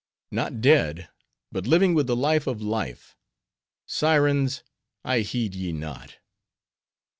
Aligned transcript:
"Not 0.31 0.61
dead, 0.61 1.09
but 1.51 1.67
living 1.67 1.93
with 1.93 2.07
the 2.07 2.15
life 2.15 2.47
of 2.47 2.59
life. 2.59 3.15
Sirens! 3.85 4.63
I 5.05 5.19
heed 5.19 5.53
ye 5.53 5.71
not." 5.73 6.17